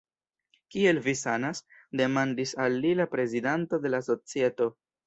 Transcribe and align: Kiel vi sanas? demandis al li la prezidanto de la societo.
Kiel 0.75 0.99
vi 1.09 1.13
sanas? 1.19 1.61
demandis 2.03 2.57
al 2.67 2.81
li 2.87 2.95
la 3.03 3.09
prezidanto 3.17 3.83
de 3.87 3.95
la 3.97 4.07
societo. 4.13 4.75